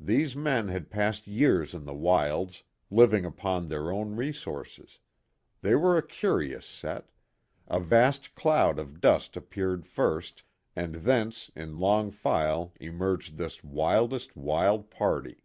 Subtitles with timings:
[0.00, 4.98] These men had passed years in the wilds, living upon their own resources;
[5.60, 7.12] they were a curious set.
[7.68, 10.42] A vast cloud of dust appeared first
[10.74, 15.44] and thence in long file emerged this wildest wild party.